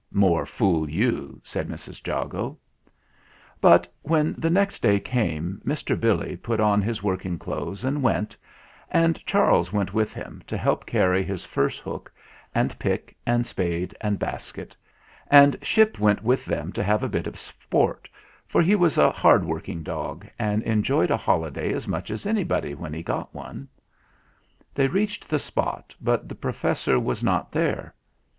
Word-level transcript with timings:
"More 0.11 0.47
fool 0.47 0.89
you," 0.89 1.39
said 1.43 1.67
Mrs. 1.69 2.01
Jago. 2.07 2.57
But 3.61 3.87
when 4.01 4.33
the 4.35 4.49
next 4.49 4.81
day 4.81 4.99
came 4.99 5.61
Mr. 5.63 5.95
Billy 5.99 6.35
put 6.35 6.59
on 6.59 6.81
his 6.81 7.03
working 7.03 7.37
clothes 7.37 7.85
and 7.85 8.01
went, 8.01 8.35
and 8.89 9.23
Charles 9.27 9.71
went 9.71 9.93
with 9.93 10.11
him 10.11 10.41
to 10.47 10.57
help 10.57 10.87
carry 10.87 11.21
his 11.21 11.45
furse 11.45 11.77
hook 11.77 12.11
and 12.55 12.79
pick 12.79 13.15
and 13.27 13.45
spade 13.45 13.95
and 14.01 14.17
basket, 14.17 14.75
and 15.27 15.55
Ship 15.61 15.99
went 15.99 16.23
with 16.23 16.45
them 16.47 16.71
to 16.71 16.83
have 16.83 17.03
a 17.03 17.07
bit 17.07 17.27
of 17.27 17.37
sport, 17.37 18.09
for 18.47 18.63
he 18.63 18.73
was 18.73 18.93
GETS 18.93 18.95
TO 18.95 19.01
WORK 19.01 19.09
AGAIN 19.09 19.13
73 19.17 19.19
a 19.19 19.21
hard 19.21 19.45
working 19.45 19.83
dog 19.83 20.27
and 20.39 20.63
enjoyed 20.63 21.11
a 21.11 21.17
holiday 21.17 21.71
as 21.73 21.87
much 21.87 22.09
as 22.09 22.25
anybody 22.25 22.73
when 22.73 22.91
he 22.95 23.03
got 23.03 23.35
one. 23.35 23.67
They 24.73 24.87
reached 24.87 25.29
the 25.29 25.37
spot, 25.37 25.93
but 26.01 26.27
the 26.27 26.33
Professor 26.33 26.99
was 26.99 27.23
not 27.23 27.51
there. 27.51 27.93